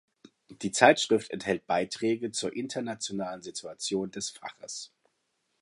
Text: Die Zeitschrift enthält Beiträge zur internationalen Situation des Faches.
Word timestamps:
Die 0.49 0.71
Zeitschrift 0.71 1.29
enthält 1.29 1.67
Beiträge 1.67 2.31
zur 2.31 2.55
internationalen 2.55 3.43
Situation 3.43 4.09
des 4.09 4.31
Faches. 4.31 4.91